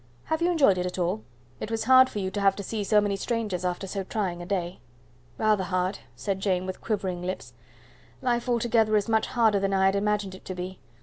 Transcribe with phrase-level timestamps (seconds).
[0.23, 1.21] "Have you enjoyed it at all?
[1.59, 4.41] It was hard for you to have to see so many strangers after so trying
[4.41, 4.79] a day."
[5.37, 7.53] "Rather hard," said Jane, with quivering lips.
[8.19, 10.79] "Life altogether is much harder than I had imagined it to be.